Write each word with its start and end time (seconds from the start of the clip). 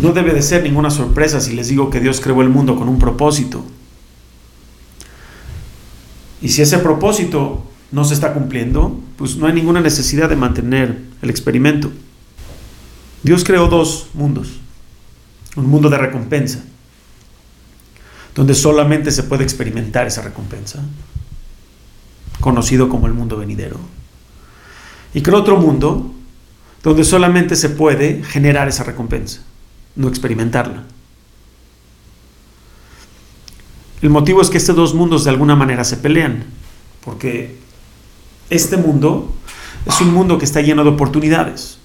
No 0.00 0.12
debe 0.12 0.32
de 0.32 0.42
ser 0.42 0.62
ninguna 0.62 0.90
sorpresa 0.90 1.40
si 1.40 1.54
les 1.54 1.68
digo 1.68 1.90
que 1.90 2.00
Dios 2.00 2.20
creó 2.20 2.42
el 2.42 2.48
mundo 2.48 2.76
con 2.76 2.88
un 2.88 2.98
propósito. 2.98 3.64
Y 6.40 6.48
si 6.48 6.62
ese 6.62 6.78
propósito 6.78 7.64
no 7.92 8.04
se 8.04 8.14
está 8.14 8.32
cumpliendo, 8.32 8.98
pues 9.16 9.36
no 9.36 9.46
hay 9.46 9.52
ninguna 9.52 9.80
necesidad 9.80 10.28
de 10.28 10.36
mantener 10.36 11.02
el 11.20 11.30
experimento. 11.30 11.92
Dios 13.22 13.44
creó 13.44 13.68
dos 13.68 14.08
mundos. 14.14 14.58
Un 15.54 15.66
mundo 15.66 15.90
de 15.90 15.98
recompensa, 15.98 16.64
donde 18.34 18.54
solamente 18.54 19.10
se 19.10 19.22
puede 19.22 19.44
experimentar 19.44 20.06
esa 20.06 20.22
recompensa, 20.22 20.82
conocido 22.40 22.88
como 22.88 23.06
el 23.06 23.12
mundo 23.12 23.36
venidero. 23.36 23.78
Y 25.12 25.20
creó 25.20 25.40
otro 25.40 25.58
mundo, 25.58 26.10
donde 26.82 27.04
solamente 27.04 27.54
se 27.54 27.68
puede 27.68 28.24
generar 28.24 28.66
esa 28.66 28.82
recompensa, 28.82 29.42
no 29.96 30.08
experimentarla. 30.08 30.84
El 34.00 34.10
motivo 34.10 34.42
es 34.42 34.50
que 34.50 34.58
estos 34.58 34.74
dos 34.74 34.94
mundos 34.94 35.24
de 35.24 35.30
alguna 35.30 35.54
manera 35.54 35.84
se 35.84 35.96
pelean, 35.96 36.44
porque 37.04 37.56
este 38.50 38.76
mundo 38.76 39.32
es 39.86 40.00
un 40.00 40.12
mundo 40.12 40.38
que 40.38 40.44
está 40.44 40.60
lleno 40.60 40.82
de 40.82 40.90
oportunidades. 40.90 41.78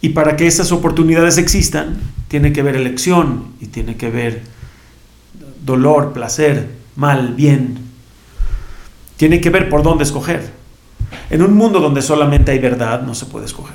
Y 0.00 0.10
para 0.10 0.36
que 0.36 0.46
esas 0.46 0.70
oportunidades 0.70 1.38
existan, 1.38 2.00
tiene 2.28 2.52
que 2.52 2.60
haber 2.60 2.76
elección 2.76 3.46
y 3.60 3.66
tiene 3.66 3.96
que 3.96 4.06
haber 4.06 4.42
dolor, 5.64 6.12
placer, 6.12 6.70
mal, 6.94 7.34
bien. 7.34 7.78
Tiene 9.16 9.40
que 9.40 9.50
ver 9.50 9.68
por 9.68 9.82
dónde 9.82 10.04
escoger. 10.04 10.52
En 11.30 11.42
un 11.42 11.54
mundo 11.54 11.80
donde 11.80 12.02
solamente 12.02 12.52
hay 12.52 12.58
verdad, 12.58 13.02
no 13.02 13.14
se 13.14 13.26
puede 13.26 13.46
escoger. 13.46 13.74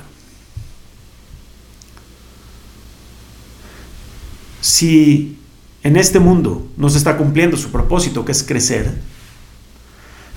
Si 4.74 5.38
en 5.84 5.96
este 5.96 6.18
mundo 6.18 6.66
no 6.76 6.88
se 6.88 6.98
está 6.98 7.16
cumpliendo 7.16 7.56
su 7.56 7.70
propósito, 7.70 8.24
que 8.24 8.32
es 8.32 8.42
crecer, 8.42 8.92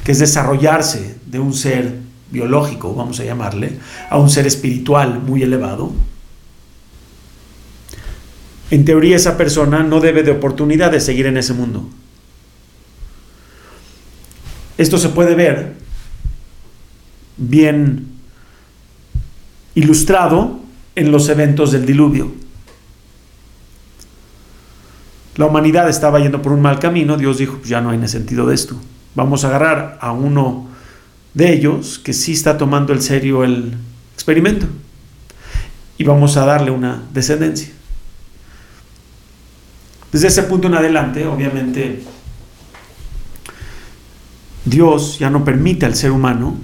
que 0.04 0.12
es 0.12 0.20
desarrollarse 0.20 1.18
de 1.26 1.40
un 1.40 1.56
ser 1.56 1.96
biológico, 2.30 2.94
vamos 2.94 3.20
a 3.20 3.24
llamarle, 3.24 3.80
a 4.12 4.20
un 4.20 4.30
ser 4.30 4.46
espiritual 4.46 5.24
muy 5.24 5.42
elevado, 5.42 5.92
en 8.70 8.86
teoría 8.86 9.16
esa 9.16 9.38
persona 9.38 9.82
no 9.82 10.02
debe 10.02 10.22
de 10.22 10.30
oportunidad 10.30 10.92
de 10.92 11.00
seguir 11.00 11.26
en 11.26 11.38
ese 11.38 11.54
mundo. 11.54 11.90
Esto 14.78 15.00
se 15.00 15.10
puede 15.10 15.34
ver 15.34 15.78
bien 17.38 18.06
ilustrado 19.74 20.60
en 20.94 21.12
los 21.12 21.28
eventos 21.28 21.72
del 21.72 21.88
diluvio. 21.88 22.46
La 25.38 25.46
humanidad 25.46 25.88
estaba 25.88 26.20
yendo 26.20 26.42
por 26.42 26.52
un 26.52 26.62
mal 26.62 26.80
camino, 26.80 27.16
Dios 27.16 27.38
dijo, 27.38 27.58
pues 27.58 27.70
ya 27.70 27.80
no 27.80 27.92
hay 27.92 28.08
sentido 28.08 28.48
de 28.48 28.56
esto. 28.56 28.76
Vamos 29.14 29.44
a 29.44 29.50
agarrar 29.50 30.00
a 30.02 30.12
uno 30.12 30.68
de 31.36 31.54
ellos 31.54 32.00
que 32.00 32.12
sí 32.14 32.34
está 32.34 32.58
tomando 32.58 32.92
en 32.92 33.02
serio 33.02 33.44
el 33.44 33.78
experimento 34.16 34.66
y 35.98 36.04
vamos 36.04 36.38
a 36.38 36.46
darle 36.46 36.72
una 36.72 37.04
descendencia. 37.14 37.70
Desde 40.12 40.28
ese 40.28 40.44
punto 40.44 40.68
en 40.68 40.74
adelante, 40.74 41.28
obviamente, 41.28 42.04
Dios 44.66 45.20
ya 45.20 45.30
no 45.30 45.46
permite 45.46 45.86
al 45.86 45.96
ser 45.96 46.12
humano 46.12 46.58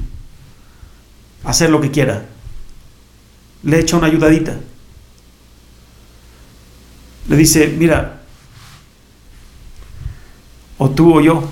hacer 1.43 1.69
lo 1.69 1.80
que 1.80 1.91
quiera. 1.91 2.25
Le 3.61 3.80
echa 3.80 3.97
una 3.97 4.08
ayudadita. 4.08 4.58
Le 7.30 7.35
dice, 7.35 7.67
mira, 7.77 8.22
o 10.77 10.89
tú 10.89 11.16
o 11.17 11.21
yo. 11.21 11.49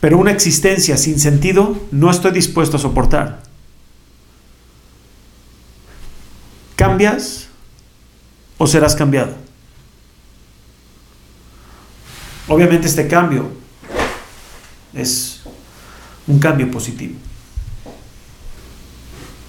Pero 0.00 0.18
una 0.18 0.32
existencia 0.32 0.96
sin 0.96 1.18
sentido 1.18 1.78
no 1.90 2.10
estoy 2.10 2.32
dispuesto 2.32 2.76
a 2.76 2.80
soportar. 2.80 3.42
¿Cambias 6.76 7.48
o 8.58 8.66
serás 8.66 8.94
cambiado? 8.94 9.34
Obviamente 12.48 12.86
este 12.86 13.08
cambio 13.08 13.50
es 14.92 15.40
un 16.26 16.38
cambio 16.38 16.70
positivo. 16.70 17.14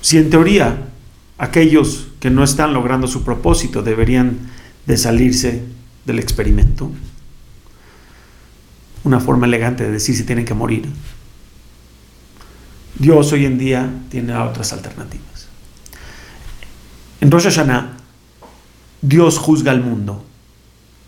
Si 0.01 0.17
en 0.17 0.29
teoría 0.29 0.87
aquellos 1.37 2.07
que 2.19 2.29
no 2.29 2.43
están 2.43 2.73
logrando 2.73 3.07
su 3.07 3.23
propósito 3.23 3.81
deberían 3.81 4.51
de 4.85 4.97
salirse 4.97 5.63
del 6.05 6.19
experimento, 6.19 6.91
una 9.03 9.19
forma 9.19 9.45
elegante 9.45 9.83
de 9.83 9.91
decir 9.91 10.15
si 10.15 10.23
tienen 10.23 10.45
que 10.45 10.53
morir. 10.53 10.89
Dios 12.97 13.31
hoy 13.33 13.45
en 13.45 13.57
día 13.57 13.89
tiene 14.09 14.35
otras 14.37 14.71
alternativas. 14.73 15.47
En 17.21 17.29
Rosh 17.29 17.45
Hashanah, 17.45 17.97
Dios 19.01 19.37
juzga 19.37 19.71
al 19.71 19.81
mundo, 19.81 20.25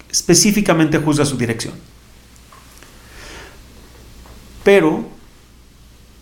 específicamente 0.10 0.98
juzga 1.00 1.26
su 1.26 1.38
dirección. 1.38 1.74
Pero 4.64 5.10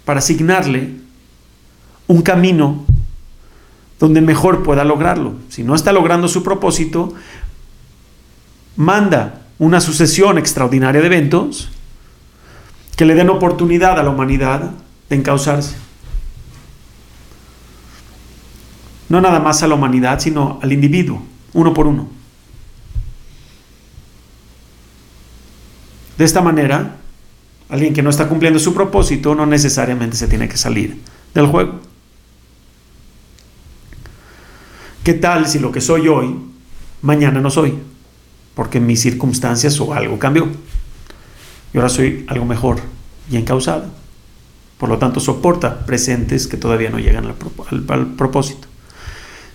para 0.05 0.19
asignarle 0.19 0.91
un 2.07 2.21
camino 2.21 2.85
donde 3.99 4.21
mejor 4.21 4.63
pueda 4.63 4.83
lograrlo. 4.83 5.35
Si 5.49 5.63
no 5.63 5.73
está 5.73 5.91
logrando 5.91 6.27
su 6.27 6.43
propósito, 6.43 7.13
manda 8.75 9.41
una 9.59 9.79
sucesión 9.79 10.37
extraordinaria 10.37 11.01
de 11.01 11.07
eventos 11.07 11.69
que 12.95 13.05
le 13.05 13.15
den 13.15 13.29
oportunidad 13.29 13.99
a 13.99 14.03
la 14.03 14.09
humanidad 14.09 14.71
de 15.09 15.15
encauzarse. 15.15 15.75
No 19.09 19.21
nada 19.21 19.39
más 19.39 19.61
a 19.63 19.67
la 19.67 19.75
humanidad, 19.75 20.19
sino 20.19 20.59
al 20.61 20.71
individuo, 20.71 21.21
uno 21.53 21.73
por 21.73 21.87
uno. 21.87 22.09
De 26.17 26.25
esta 26.25 26.41
manera, 26.41 26.97
alguien 27.69 27.93
que 27.93 28.01
no 28.01 28.09
está 28.09 28.27
cumpliendo 28.27 28.59
su 28.59 28.73
propósito 28.73 29.35
no 29.35 29.45
necesariamente 29.45 30.15
se 30.15 30.27
tiene 30.27 30.47
que 30.47 30.57
salir 30.57 31.01
del 31.33 31.47
juego. 31.47 31.79
¿Qué 35.03 35.13
tal 35.13 35.47
si 35.47 35.59
lo 35.59 35.71
que 35.71 35.81
soy 35.81 36.07
hoy, 36.07 36.35
mañana 37.01 37.41
no 37.41 37.51
soy? 37.51 37.75
Porque 38.55 38.79
mis 38.79 39.01
circunstancias 39.01 39.79
o 39.79 39.93
algo 39.93 40.17
cambió. 40.17 40.47
Y 41.73 41.77
ahora 41.77 41.89
soy 41.89 42.25
algo 42.27 42.45
mejor 42.45 42.79
y 43.29 43.37
encausado. 43.37 43.85
Por 44.77 44.89
lo 44.89 44.97
tanto, 44.97 45.19
soporta 45.19 45.85
presentes 45.85 46.47
que 46.47 46.57
todavía 46.57 46.89
no 46.89 46.99
llegan 46.99 47.25
al, 47.25 47.35
al 47.89 48.07
propósito. 48.15 48.67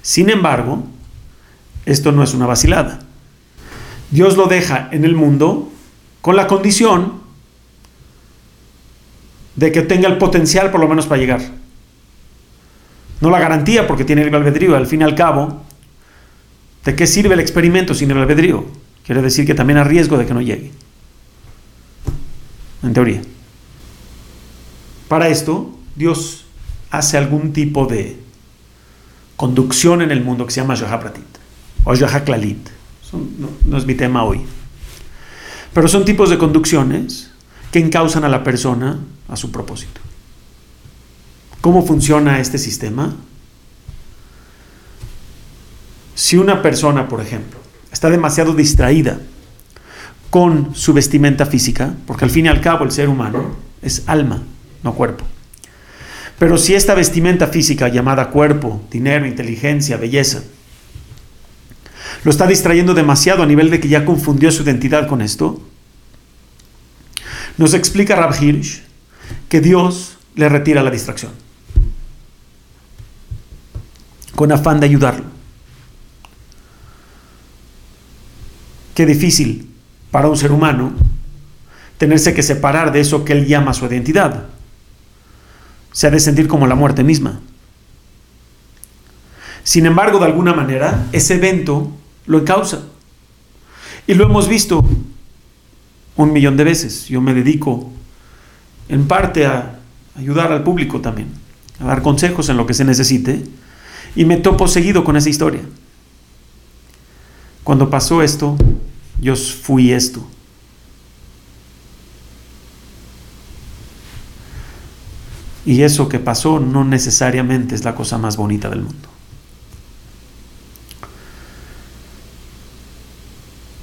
Sin 0.03 0.31
embargo, 0.31 0.85
esto 1.87 2.13
no 2.13 2.23
es 2.23 2.35
una 2.35 2.47
vacilada. 2.47 3.01
Dios 4.11 4.37
lo 4.37 4.47
deja 4.47 4.89
en 4.93 5.05
el 5.05 5.15
mundo 5.15 5.71
con 6.21 6.37
la 6.37 6.47
condición 6.47 7.21
de 9.57 9.73
que 9.73 9.83
tenga 9.83 10.09
el 10.09 10.19
potencial 10.19 10.71
por 10.71 10.81
lo 10.81 10.89
menos 10.89 11.07
para 11.07 11.21
llegar. 11.21 11.41
No 13.21 13.31
la 13.31 13.39
garantía 13.39 13.87
porque 13.87 14.05
tiene 14.05 14.23
el 14.23 14.35
albedrío. 14.35 14.77
Al 14.77 14.87
fin 14.87 15.03
y 15.03 15.05
al 15.05 15.15
cabo, 15.15 15.63
¿de 16.85 16.97
qué 16.97 17.07
sirve 17.07 17.35
el 17.35 17.41
experimento 17.41 17.95
sin 17.95 18.11
el 18.11 18.19
albedrío? 18.19 18.80
Quiere 19.11 19.23
decir 19.23 19.45
que 19.45 19.57
también 19.57 19.77
hay 19.77 19.83
riesgo 19.87 20.17
de 20.19 20.25
que 20.25 20.33
no 20.33 20.41
llegue. 20.41 20.71
En 22.85 22.93
teoría. 22.93 23.21
Para 25.09 25.27
esto, 25.27 25.77
Dios 25.97 26.45
hace 26.93 27.19
algún 27.19 27.53
tipo 27.53 27.87
de 27.87 28.21
conducción 29.35 30.01
en 30.03 30.13
el 30.13 30.23
mundo 30.23 30.47
que 30.47 30.53
se 30.53 30.61
llama 30.61 30.77
Pratit 30.77 31.25
o 31.83 31.93
Klalit. 32.25 32.69
No, 33.13 33.49
no 33.67 33.79
es 33.79 33.85
mi 33.85 33.97
tema 33.97 34.23
hoy. 34.23 34.43
Pero 35.75 35.89
son 35.89 36.05
tipos 36.05 36.31
de 36.31 36.39
conducciones 36.39 37.33
que 37.73 37.81
encausan 37.81 38.23
a 38.23 38.29
la 38.29 38.45
persona 38.45 39.01
a 39.27 39.35
su 39.35 39.51
propósito. 39.51 40.01
¿Cómo 41.61 41.85
funciona 41.85 42.39
este 42.39 42.59
sistema? 42.59 43.17
Si 46.15 46.37
una 46.37 46.63
persona, 46.63 47.09
por 47.09 47.21
ejemplo, 47.21 47.60
está 47.93 48.11
demasiado 48.11 48.55
distraída 48.55 49.19
con 50.31 50.75
su 50.75 50.93
vestimenta 50.93 51.45
física, 51.45 51.93
porque 52.07 52.25
al 52.25 52.31
fin 52.31 52.47
y 52.47 52.49
al 52.49 52.61
cabo 52.61 52.85
el 52.85 52.93
ser 52.93 53.09
humano 53.09 53.57
es 53.83 54.05
alma, 54.07 54.43
no 54.83 54.95
cuerpo. 54.95 55.25
Pero 56.39 56.57
si 56.57 56.75
esta 56.75 56.95
vestimenta 56.95 57.49
física 57.49 57.89
llamada 57.89 58.31
cuerpo, 58.31 58.81
dinero, 58.91 59.27
inteligencia, 59.27 59.97
belleza, 59.97 60.43
lo 62.25 62.31
está 62.31 62.47
distrayendo 62.47 62.95
demasiado 62.95 63.43
a 63.43 63.47
nivel 63.47 63.71
de 63.71 63.81
que 63.81 63.89
ya 63.89 64.05
confundió 64.05 64.51
su 64.51 64.63
identidad 64.63 65.07
con 65.07 65.21
esto, 65.21 65.61
nos 67.59 67.75
explica 67.75 68.17
Rab 68.17 68.35
Hirsch 68.41 68.83
que 69.49 69.61
Dios 69.61 70.17
le 70.35 70.49
retira 70.49 70.83
la 70.83 70.91
distracción, 70.91 71.33
con 74.35 74.53
afán 74.53 74.81
de 74.81 74.87
ayudarlo. 74.87 75.40
Qué 79.01 79.07
difícil 79.07 79.67
para 80.11 80.29
un 80.29 80.37
ser 80.37 80.53
humano 80.53 80.93
tenerse 81.97 82.35
que 82.35 82.43
separar 82.43 82.93
de 82.93 83.01
eso 83.01 83.25
que 83.25 83.33
él 83.33 83.47
llama 83.47 83.73
su 83.73 83.87
identidad. 83.87 84.45
Se 85.91 86.07
ha 86.07 86.11
de 86.11 86.21
sentir 86.21 86.47
como 86.47 86.67
la 86.67 86.75
muerte 86.75 87.03
misma. 87.03 87.41
Sin 89.65 89.87
embargo, 89.87 90.19
de 90.19 90.27
alguna 90.27 90.53
manera, 90.53 91.07
ese 91.13 91.37
evento 91.37 91.91
lo 92.27 92.41
encausa. 92.41 92.83
Y 94.07 94.13
lo 94.13 94.25
hemos 94.25 94.49
visto 94.49 94.87
un 96.17 96.35
millón 96.35 96.59
de 96.59 96.65
veces. 96.65 97.07
Yo 97.09 97.23
me 97.23 97.33
dedico 97.33 97.91
en 98.91 99.09
parte 99.09 99.47
a 99.47 99.79
ayudar 100.15 100.53
al 100.53 100.63
público 100.63 101.01
también, 101.01 101.29
a 101.79 101.87
dar 101.87 102.03
consejos 102.03 102.51
en 102.51 102.59
lo 102.59 102.67
que 102.67 102.75
se 102.75 102.85
necesite. 102.85 103.45
Y 104.15 104.27
me 104.27 104.37
topo 104.37 104.69
seguido 104.69 105.05
con 105.05 105.17
esa 105.17 105.31
historia. 105.31 105.63
Cuando 107.65 107.89
pasó 107.89 108.23
esto, 108.23 108.59
yo 109.21 109.37
fui 109.37 109.93
esto. 109.93 110.27
Y 115.65 115.83
eso 115.83 116.09
que 116.09 116.19
pasó 116.19 116.59
no 116.59 116.85
necesariamente 116.85 117.75
es 117.75 117.85
la 117.85 117.95
cosa 117.95 118.19
más 118.19 118.37
bonita 118.37 118.71
del 118.71 118.81
mundo. 118.81 119.09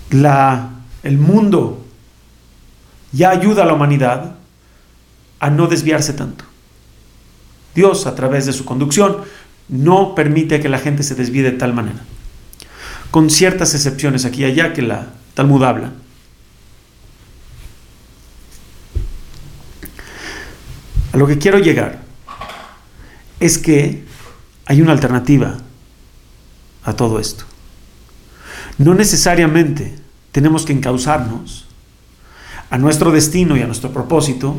La, 0.10 0.72
el 1.04 1.18
mundo 1.18 1.86
ya 3.12 3.30
ayuda 3.30 3.64
a 3.64 3.66
la 3.66 3.74
humanidad 3.74 4.36
a 5.40 5.50
no 5.50 5.68
desviarse 5.68 6.14
tanto. 6.14 6.46
Dios, 7.76 8.08
a 8.08 8.16
través 8.16 8.48
de 8.48 8.54
su 8.54 8.66
conducción, 8.66 9.18
no 9.70 10.16
permite 10.16 10.60
que 10.60 10.70
la 10.70 10.80
gente 10.80 11.04
se 11.04 11.14
desvíe 11.14 11.44
de 11.44 11.52
tal 11.52 11.74
manera. 11.74 12.00
Con 13.12 13.30
ciertas 13.30 13.76
excepciones 13.76 14.26
aquí 14.26 14.42
y 14.42 14.46
allá 14.46 14.74
que 14.74 14.82
la 14.82 15.10
Talmud 15.38 15.64
habla. 15.64 15.94
A 21.14 21.18
lo 21.18 21.28
que 21.28 21.38
quiero 21.38 21.60
llegar 21.60 22.02
es 23.40 23.60
que 23.60 24.04
hay 24.66 24.82
una 24.82 24.94
alternativa 24.94 25.60
a 26.84 26.94
todo 26.94 27.20
esto. 27.20 27.44
No 28.80 28.96
necesariamente 28.96 30.00
tenemos 30.32 30.66
que 30.66 30.74
encauzarnos 30.74 31.68
a 32.72 32.80
nuestro 32.80 33.12
destino 33.12 33.56
y 33.56 33.62
a 33.62 33.68
nuestro 33.68 33.92
propósito 33.92 34.56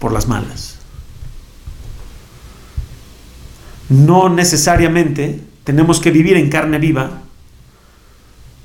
por 0.00 0.10
las 0.10 0.26
malas. 0.26 0.78
No 3.90 4.28
necesariamente 4.28 5.40
tenemos 5.62 6.00
que 6.00 6.10
vivir 6.10 6.36
en 6.36 6.50
carne 6.50 6.80
viva 6.80 7.22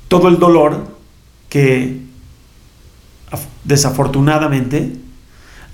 todo 0.08 0.26
el 0.26 0.40
dolor 0.40 1.01
que 1.52 2.00
desafortunadamente 3.62 4.96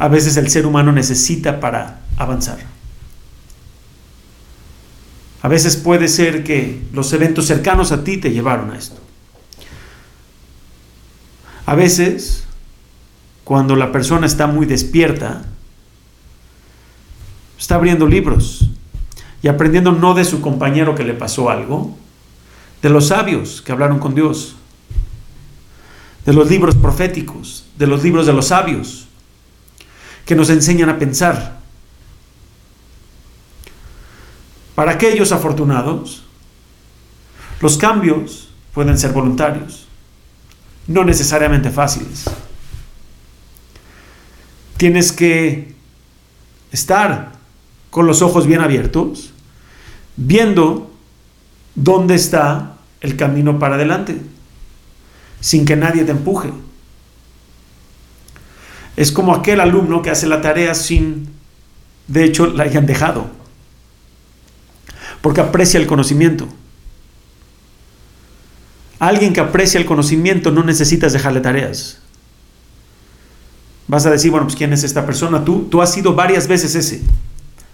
a 0.01 0.09
veces 0.09 0.37
el 0.37 0.51
ser 0.51 0.67
humano 0.67 0.91
necesita 0.91 1.61
para 1.61 2.01
avanzar. 2.17 2.59
A 5.41 5.47
veces 5.47 5.77
puede 5.77 6.09
ser 6.09 6.43
que 6.43 6.83
los 6.93 7.13
eventos 7.13 7.47
cercanos 7.47 7.93
a 7.93 8.03
ti 8.03 8.17
te 8.17 8.33
llevaron 8.33 8.73
a 8.73 8.77
esto. 8.77 8.99
A 11.65 11.77
veces, 11.77 12.43
cuando 13.45 13.77
la 13.77 13.93
persona 13.93 14.27
está 14.27 14.49
muy 14.49 14.67
despierta, 14.67 15.43
está 17.57 17.77
abriendo 17.77 18.09
libros 18.09 18.69
y 19.43 19.47
aprendiendo 19.47 19.93
no 19.93 20.15
de 20.15 20.25
su 20.25 20.41
compañero 20.41 20.97
que 20.97 21.05
le 21.05 21.15
pasó 21.15 21.51
algo, 21.51 21.97
de 22.83 22.91
los 22.91 23.07
sabios 23.07 23.63
que 23.63 23.71
hablaron 23.71 24.01
con 24.01 24.17
Dios, 24.17 24.57
de 26.29 26.35
los 26.35 26.51
libros 26.51 26.75
proféticos, 26.75 27.65
de 27.79 27.87
los 27.87 28.03
libros 28.03 28.27
de 28.27 28.35
los 28.35 28.49
sabios, 28.49 29.07
que 30.27 30.35
nos 30.35 30.51
enseñan 30.51 30.91
a 30.91 30.99
pensar. 30.99 31.59
Para 34.75 34.93
aquellos 34.93 35.33
afortunados, 35.33 36.25
los 37.63 37.79
cambios 37.79 38.51
pueden 38.75 38.99
ser 38.99 39.13
voluntarios, 39.13 39.87
no 40.87 41.03
necesariamente 41.03 41.71
fáciles. 41.71 42.25
Tienes 44.77 45.13
que 45.13 45.75
estar 46.73 47.33
con 47.89 48.07
los 48.07 48.21
ojos 48.21 48.47
bien 48.47 48.61
abiertos, 48.61 49.33
viendo 50.15 50.91
dónde 51.75 52.17
está 52.17 52.77
el 53.01 53.17
camino 53.17 53.59
para 53.59 53.77
adelante, 53.77 54.21
sin 55.41 55.65
que 55.65 55.77
nadie 55.77 56.05
te 56.05 56.13
empuje. 56.13 56.53
Es 58.97 59.13
como 59.13 59.35
aquel 59.35 59.61
alumno 59.61 60.03
que 60.03 60.11
hace 60.11 60.27
la 60.27 60.41
tarea 60.41 60.75
sin, 60.75 61.29
de 62.09 62.25
hecho, 62.25 62.47
la 62.47 62.65
hayan 62.65 62.87
dejado. 62.87 63.31
Porque 65.21 65.41
aprecia 65.41 65.79
el 65.79 65.87
conocimiento. 65.87 66.49
Alguien 68.99 69.33
que 69.33 69.41
aprecia 69.41 69.79
el 69.79 69.87
conocimiento 69.87 70.51
no 70.51 70.65
necesitas 70.65 71.13
dejarle 71.13 71.41
tareas. 71.41 72.01
Vas 73.87 74.05
a 74.05 74.11
decir, 74.11 74.31
bueno, 74.31 74.47
pues 74.47 74.57
¿quién 74.57 74.73
es 74.73 74.83
esta 74.83 75.07
persona? 75.07 75.45
Tú, 75.45 75.69
tú 75.71 75.81
has 75.81 75.93
sido 75.93 76.15
varias 76.15 76.49
veces 76.49 76.75
ese, 76.75 77.01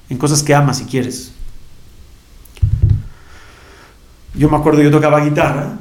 en 0.08 0.18
cosas 0.18 0.42
que 0.42 0.54
amas 0.54 0.80
y 0.80 0.84
quieres. 0.84 1.32
Yo 4.34 4.48
me 4.50 4.56
acuerdo, 4.56 4.82
yo 4.82 4.90
tocaba 4.90 5.24
guitarra, 5.24 5.78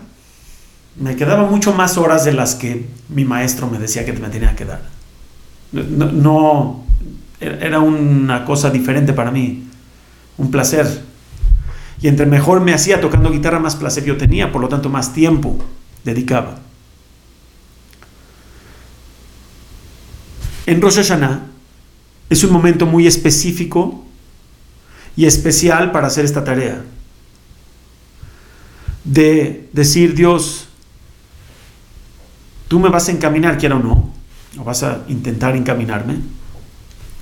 me 0.97 1.15
quedaban 1.15 1.49
mucho 1.49 1.73
más 1.73 1.97
horas 1.97 2.25
de 2.25 2.33
las 2.33 2.55
que 2.55 2.87
mi 3.09 3.25
maestro 3.25 3.67
me 3.67 3.79
decía 3.79 4.05
que 4.05 4.13
me 4.13 4.29
tenía 4.29 4.55
que 4.55 4.65
dar 4.65 4.93
no, 5.73 6.85
era 7.39 7.79
una 7.79 8.45
cosa 8.45 8.69
diferente 8.69 9.13
para 9.13 9.31
mí, 9.31 9.63
un 10.37 10.51
placer. 10.51 11.03
Y 12.01 12.07
entre 12.07 12.25
mejor 12.25 12.61
me 12.61 12.73
hacía 12.73 13.01
tocando 13.01 13.31
guitarra, 13.31 13.59
más 13.59 13.75
placer 13.75 14.03
yo 14.03 14.17
tenía, 14.17 14.51
por 14.51 14.61
lo 14.61 14.69
tanto 14.69 14.89
más 14.89 15.13
tiempo 15.13 15.57
dedicaba. 16.03 16.59
En 20.65 20.81
Rosh 20.81 20.95
Hashanah 20.95 21.45
es 22.29 22.43
un 22.43 22.51
momento 22.51 22.85
muy 22.85 23.07
específico 23.07 24.05
y 25.15 25.25
especial 25.25 25.91
para 25.91 26.07
hacer 26.07 26.25
esta 26.25 26.43
tarea. 26.43 26.83
De 29.03 29.69
decir, 29.73 30.15
Dios, 30.15 30.67
tú 32.67 32.79
me 32.79 32.89
vas 32.89 33.07
a 33.07 33.11
encaminar, 33.11 33.57
quiera 33.57 33.75
o 33.75 33.79
no, 33.79 34.13
o 34.57 34.63
vas 34.63 34.83
a 34.83 35.03
intentar 35.07 35.55
encaminarme, 35.55 36.17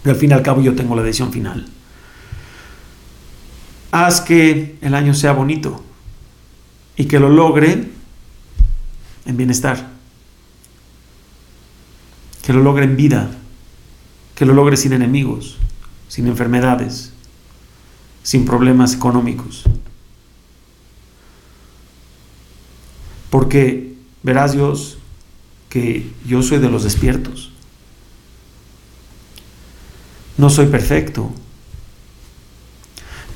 y 0.04 0.10
al 0.10 0.16
fin 0.16 0.32
y 0.32 0.34
al 0.34 0.42
cabo 0.42 0.62
yo 0.62 0.76
tengo 0.76 0.96
la 0.96 1.04
decisión 1.04 1.32
final. 1.32 1.68
Haz 3.92 4.22
que 4.22 4.78
el 4.82 4.96
año 4.96 5.14
sea 5.14 5.34
bonito 5.34 5.84
y 6.96 7.06
que 7.06 7.20
lo 7.20 7.30
logre 7.30 7.90
en 9.26 9.38
bienestar, 9.38 9.90
que 12.42 12.54
lo 12.54 12.62
logre 12.64 12.86
en 12.86 12.96
vida, 12.96 13.30
que 14.36 14.46
lo 14.46 14.54
logre 14.54 14.78
sin 14.78 14.94
enemigos, 14.94 15.58
sin 16.08 16.28
enfermedades, 16.28 17.14
sin 18.24 18.46
problemas 18.46 18.94
económicos. 18.94 19.64
Porque 23.30 23.96
verás 24.24 24.54
Dios, 24.54 24.98
que 25.72 26.12
yo 26.28 26.44
soy 26.44 26.60
de 26.60 26.70
los 26.70 26.84
despiertos. 26.84 27.50
No 30.38 30.50
soy 30.50 30.66
perfecto, 30.66 31.32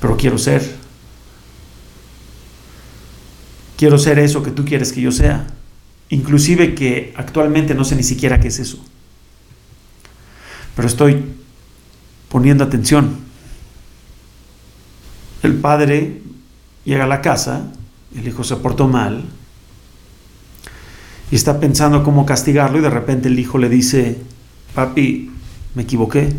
pero 0.01 0.17
quiero 0.17 0.37
ser. 0.37 0.75
Quiero 3.77 3.97
ser 3.97 4.19
eso 4.19 4.43
que 4.43 4.51
tú 4.51 4.65
quieres 4.65 4.91
que 4.91 4.99
yo 4.99 5.13
sea. 5.13 5.47
Inclusive 6.09 6.75
que 6.75 7.13
actualmente 7.15 7.73
no 7.73 7.85
sé 7.85 7.95
ni 7.95 8.03
siquiera 8.03 8.41
qué 8.41 8.49
es 8.49 8.59
eso. 8.59 8.83
Pero 10.75 10.89
estoy 10.89 11.23
poniendo 12.27 12.65
atención. 12.65 13.17
El 15.41 15.53
padre 15.53 16.21
llega 16.83 17.05
a 17.05 17.07
la 17.07 17.21
casa, 17.21 17.71
el 18.13 18.27
hijo 18.27 18.43
se 18.43 18.57
portó 18.57 18.89
mal, 18.89 19.23
y 21.31 21.35
está 21.35 21.59
pensando 21.59 22.03
cómo 22.03 22.25
castigarlo 22.25 22.77
y 22.77 22.81
de 22.81 22.89
repente 22.89 23.27
el 23.27 23.39
hijo 23.39 23.57
le 23.57 23.69
dice, 23.69 24.17
papi, 24.73 25.31
me 25.73 25.83
equivoqué. 25.83 26.33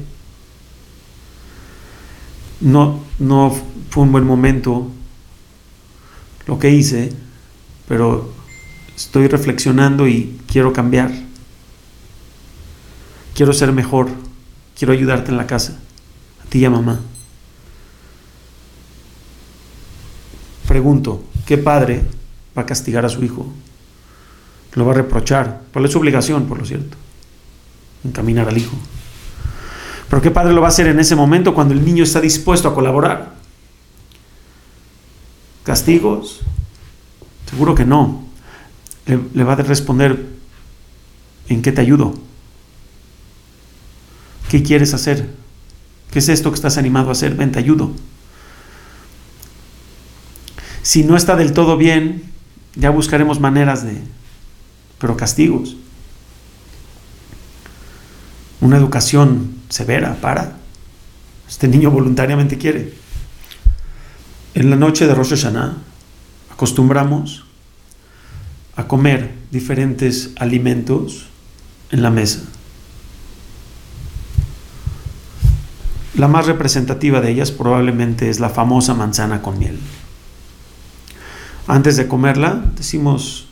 No, 2.61 3.00
no 3.19 3.55
fue 3.90 4.05
un 4.05 4.12
buen 4.12 4.25
momento 4.25 4.90
lo 6.47 6.59
que 6.59 6.71
hice, 6.71 7.12
pero 7.88 8.33
estoy 8.97 9.26
reflexionando 9.28 10.07
y 10.09 10.38
quiero 10.47 10.73
cambiar. 10.73 11.11
Quiero 13.35 13.52
ser 13.52 13.73
mejor. 13.73 14.09
Quiero 14.78 14.93
ayudarte 14.93 15.31
en 15.31 15.38
la 15.38 15.47
casa, 15.47 15.78
a 16.45 16.49
ti 16.50 16.59
y 16.59 16.64
a 16.66 16.71
mamá. 16.71 17.00
Pregunto, 20.69 21.25
¿qué 21.47 21.57
padre 21.57 22.02
va 22.57 22.62
a 22.62 22.66
castigar 22.66 23.07
a 23.07 23.09
su 23.09 23.25
hijo? 23.25 23.47
Lo 24.76 24.85
va 24.85 24.92
a 24.92 24.97
reprochar. 24.97 25.62
¿Cuál 25.73 25.87
es 25.87 25.90
su 25.90 25.99
obligación, 25.99 26.47
por 26.47 26.59
lo 26.59 26.64
cierto? 26.64 26.97
Encaminar 28.04 28.49
al 28.49 28.56
hijo. 28.56 28.76
Pero 30.09 30.23
¿qué 30.23 30.30
padre 30.30 30.52
lo 30.52 30.61
va 30.61 30.68
a 30.68 30.71
hacer 30.71 30.87
en 30.87 31.00
ese 31.00 31.16
momento 31.16 31.54
cuando 31.54 31.75
el 31.75 31.85
niño 31.85 32.04
está 32.04 32.21
dispuesto 32.21 32.68
a 32.68 32.75
colaborar? 32.75 33.35
¿Castigos? 35.64 36.42
Seguro 37.50 37.75
que 37.75 37.85
no. 37.85 38.25
Le, 39.06 39.18
le 39.35 39.45
va 39.45 39.54
a 39.54 39.56
responder, 39.56 40.26
¿en 41.49 41.62
qué 41.62 41.73
te 41.73 41.80
ayudo? 41.80 42.14
¿Qué 44.49 44.62
quieres 44.62 44.95
hacer? 44.95 45.28
¿Qué 46.11 46.18
es 46.21 46.28
esto 46.28 46.50
que 46.50 46.56
estás 46.56 46.76
animado 46.76 47.09
a 47.09 47.12
hacer? 47.12 47.35
Ven, 47.35 47.50
te 47.50 47.59
ayudo. 47.59 47.92
Si 50.83 51.02
no 51.02 51.16
está 51.16 51.35
del 51.35 51.52
todo 51.52 51.76
bien, 51.76 52.23
ya 52.76 52.90
buscaremos 52.90 53.40
maneras 53.40 53.85
de, 53.85 54.00
pero 54.98 55.16
castigos. 55.16 55.76
Una 58.60 58.76
educación 58.76 59.56
severa 59.68 60.16
para. 60.20 60.56
Este 61.48 61.68
niño 61.68 61.90
voluntariamente 61.90 62.58
quiere. 62.58 62.94
En 64.54 64.70
la 64.70 64.76
noche 64.76 65.06
de 65.06 65.14
Rosh 65.14 65.30
Hashanah 65.30 65.76
acostumbramos 66.50 67.44
a 68.76 68.88
comer 68.88 69.34
diferentes 69.50 70.30
alimentos 70.36 71.26
en 71.90 72.02
la 72.02 72.10
mesa. 72.10 72.40
La 76.14 76.28
más 76.28 76.46
representativa 76.46 77.20
de 77.20 77.30
ellas 77.30 77.50
probablemente 77.50 78.30
es 78.30 78.40
la 78.40 78.48
famosa 78.48 78.94
manzana 78.94 79.42
con 79.42 79.58
miel. 79.58 79.78
Antes 81.66 81.96
de 81.96 82.08
comerla 82.08 82.64
decimos 82.74 83.45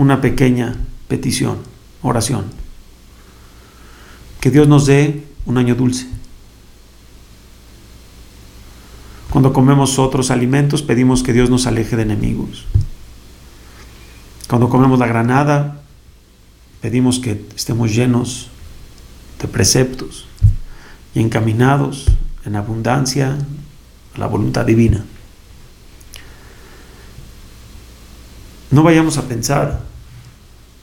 una 0.00 0.22
pequeña 0.22 0.76
petición, 1.08 1.58
oración. 2.00 2.46
Que 4.40 4.50
Dios 4.50 4.66
nos 4.66 4.86
dé 4.86 5.26
un 5.44 5.58
año 5.58 5.74
dulce. 5.74 6.06
Cuando 9.28 9.52
comemos 9.52 9.98
otros 9.98 10.30
alimentos 10.30 10.80
pedimos 10.80 11.22
que 11.22 11.34
Dios 11.34 11.50
nos 11.50 11.66
aleje 11.66 11.96
de 11.96 12.02
enemigos. 12.02 12.64
Cuando 14.48 14.70
comemos 14.70 14.98
la 14.98 15.06
granada 15.06 15.82
pedimos 16.80 17.18
que 17.18 17.44
estemos 17.54 17.94
llenos 17.94 18.48
de 19.38 19.48
preceptos 19.48 20.26
y 21.14 21.20
encaminados 21.20 22.06
en 22.46 22.56
abundancia 22.56 23.36
a 24.14 24.18
la 24.18 24.26
voluntad 24.26 24.64
divina. 24.64 25.04
No 28.70 28.82
vayamos 28.82 29.18
a 29.18 29.28
pensar 29.28 29.89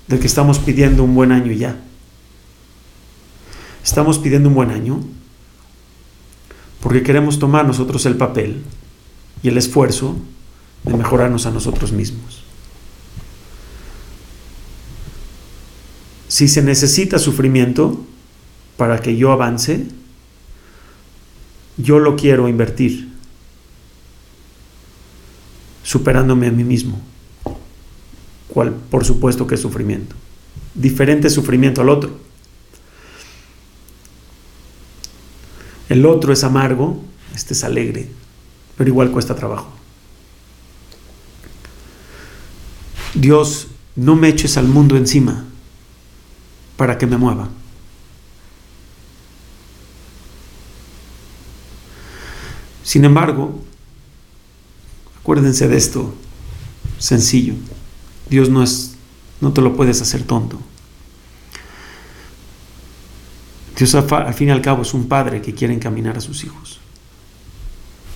de 0.08 0.20
que 0.20 0.28
estamos 0.28 0.60
pidiendo 0.60 1.04
un 1.04 1.16
buen 1.16 1.32
año 1.32 1.52
ya. 1.52 1.80
Estamos 3.84 4.20
pidiendo 4.20 4.50
un 4.50 4.56
buen 4.56 4.72
año 4.72 5.02
porque 6.82 7.04
queremos 7.04 7.40
tomar 7.40 7.66
nosotros 7.66 8.06
el 8.06 8.16
papel 8.16 8.64
y 9.44 9.50
el 9.50 9.58
esfuerzo 9.58 10.16
de 10.84 10.96
mejorarnos 10.96 11.46
a 11.46 11.52
nosotros 11.52 11.92
mismos. 11.92 12.44
Si 16.28 16.48
se 16.48 16.62
necesita 16.62 17.20
sufrimiento 17.20 18.06
para 18.76 19.02
que 19.02 19.18
yo 19.18 19.32
avance, 19.32 19.88
yo 21.78 22.00
lo 22.00 22.16
quiero 22.16 22.48
invertir, 22.48 23.10
superándome 25.84 26.48
a 26.48 26.52
mí 26.52 26.64
mismo, 26.64 27.02
cual 28.48 28.74
por 28.89 29.06
supuesto 29.06 29.46
que 29.48 29.56
es 29.56 29.62
sufrimiento, 29.62 30.16
diferente 30.74 31.30
sufrimiento 31.30 31.82
al 31.82 31.89
otro. 31.89 32.18
El 35.89 36.06
otro 36.06 36.34
es 36.34 36.44
amargo, 36.44 37.01
este 37.34 37.54
es 37.54 37.63
alegre, 37.63 38.10
pero 38.77 38.89
igual 38.89 39.12
cuesta 39.12 39.36
trabajo. 39.36 39.72
Dios, 43.13 43.68
no 43.96 44.16
me 44.16 44.27
eches 44.30 44.58
al 44.58 44.68
mundo 44.68 44.96
encima 44.96 45.46
para 46.75 46.98
que 46.98 47.08
me 47.08 47.18
mueva. 47.18 47.50
Sin 52.84 53.04
embargo, 53.04 53.60
acuérdense 55.20 55.68
de 55.68 55.77
esto 55.77 56.13
sencillo. 57.00 57.56
Dios 58.29 58.50
no 58.50 58.63
es 58.63 58.98
no 59.39 59.53
te 59.53 59.62
lo 59.62 59.75
puedes 59.75 60.01
hacer 60.01 60.24
tonto. 60.24 60.60
Dios 63.77 63.93
al 63.93 64.34
fin 64.34 64.48
y 64.48 64.51
al 64.51 64.62
cabo 64.62 64.81
es 64.81 64.93
un 64.93 65.07
padre 65.07 65.41
que 65.41 65.53
quiere 65.53 65.74
encaminar 65.74 66.17
a 66.17 66.22
sus 66.22 66.43
hijos. 66.43 66.79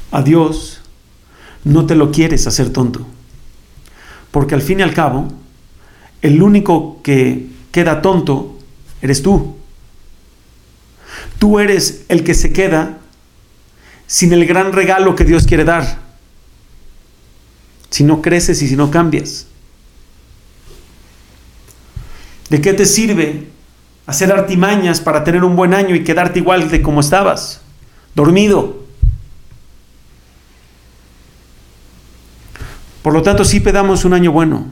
A 0.10 0.24
Dios 0.24 0.82
no 1.64 1.86
te 1.86 1.96
lo 1.96 2.12
quieres 2.12 2.48
hacer 2.48 2.72
tonto. 2.72 3.06
Porque 4.32 4.56
al 4.56 4.64
fin 4.64 4.80
y 4.80 4.84
al 4.84 4.94
cabo, 4.94 5.28
el 6.24 6.42
único 6.42 7.02
que 7.04 7.50
queda 7.72 8.02
tonto 8.02 8.58
eres 9.04 9.22
tú. 9.22 9.56
Tú 11.38 11.60
eres 11.60 12.06
el 12.08 12.24
que 12.24 12.34
se 12.34 12.52
queda 12.52 12.98
sin 14.08 14.34
el 14.34 14.46
gran 14.48 14.74
regalo 14.74 15.16
que 15.16 15.26
Dios 15.26 15.46
quiere 15.46 15.64
dar. 15.64 16.00
Si 17.92 18.04
no 18.04 18.22
creces 18.22 18.62
y 18.64 18.68
si 18.68 18.76
no 18.76 18.90
cambias. 18.90 19.46
¿De 22.52 22.60
qué 22.60 22.74
te 22.74 22.86
sirve 22.86 23.48
hacer 24.06 24.30
artimañas 24.30 25.00
para 25.00 25.24
tener 25.24 25.46
un 25.46 25.56
buen 25.56 25.74
año 25.74 25.96
y 25.96 26.04
quedarte 26.04 26.40
igual 26.40 26.70
de 26.70 26.82
como 26.82 27.00
estabas? 27.00 27.62
Dormido. 28.14 28.84
Por 33.04 33.14
lo 33.14 33.22
tanto, 33.22 33.46
sí 33.46 33.62
pedamos 33.62 34.04
un 34.04 34.14
año 34.14 34.34
bueno. 34.34 34.66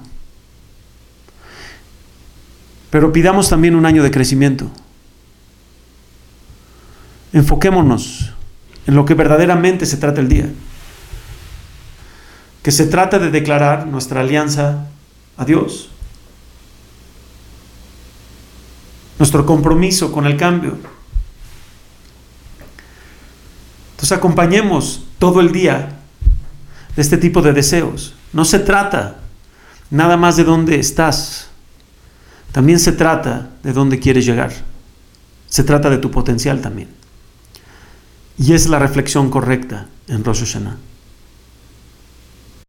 Pero 2.89 3.13
pidamos 3.13 3.47
también 3.47 3.75
un 3.75 3.85
año 3.85 4.03
de 4.03 4.11
crecimiento. 4.11 4.69
Enfoquémonos 7.31 8.33
en 8.87 8.95
lo 8.95 9.05
que 9.05 9.13
verdaderamente 9.13 9.85
se 9.85 9.95
trata 9.95 10.19
el 10.19 10.27
día. 10.27 10.49
Que 12.61 12.73
se 12.73 12.87
trata 12.87 13.19
de 13.19 13.31
declarar 13.31 13.87
nuestra 13.87 14.19
alianza 14.19 14.89
a 15.37 15.45
Dios. 15.45 15.91
Nuestro 19.19 19.45
compromiso 19.45 20.11
con 20.11 20.25
el 20.25 20.37
cambio. 20.37 20.77
Entonces 23.91 24.17
acompañemos 24.17 25.03
todo 25.19 25.41
el 25.41 25.51
día 25.51 25.99
de 26.95 27.01
este 27.01 27.17
tipo 27.17 27.41
de 27.41 27.53
deseos. 27.53 28.15
No 28.33 28.45
se 28.45 28.59
trata 28.59 29.17
nada 29.91 30.17
más 30.17 30.37
de 30.37 30.45
dónde 30.45 30.79
estás. 30.79 31.49
También 32.51 32.79
se 32.79 32.93
trata 32.93 33.49
de 33.61 33.73
dónde 33.73 33.99
quieres 33.99 34.25
llegar. 34.25 34.53
Se 35.47 35.63
trata 35.63 35.89
de 35.89 35.97
tu 35.97 36.09
potencial 36.11 36.61
también. 36.61 36.89
Y 38.37 38.53
es 38.53 38.67
la 38.67 38.79
reflexión 38.79 39.29
correcta 39.29 39.87
en 40.07 40.23
Rosh 40.23 40.45
Hashanah. 40.45 40.88